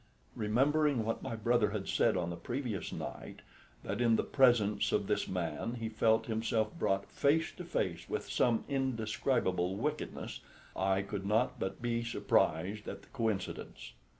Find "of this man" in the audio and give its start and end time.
4.91-5.75